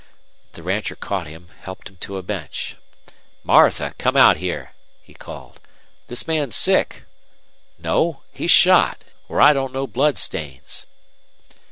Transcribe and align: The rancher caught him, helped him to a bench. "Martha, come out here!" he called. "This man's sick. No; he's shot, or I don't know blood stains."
The 0.53 0.63
rancher 0.63 0.95
caught 0.95 1.27
him, 1.27 1.49
helped 1.61 1.87
him 1.89 1.97
to 1.97 2.17
a 2.17 2.23
bench. 2.23 2.75
"Martha, 3.43 3.93
come 3.99 4.17
out 4.17 4.37
here!" 4.37 4.73
he 5.03 5.13
called. 5.13 5.59
"This 6.07 6.25
man's 6.25 6.55
sick. 6.55 7.03
No; 7.77 8.23
he's 8.33 8.49
shot, 8.49 9.03
or 9.29 9.39
I 9.39 9.53
don't 9.53 9.71
know 9.71 9.85
blood 9.85 10.17
stains." 10.17 10.87